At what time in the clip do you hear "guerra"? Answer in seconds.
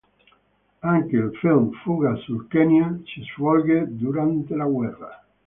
4.65-5.23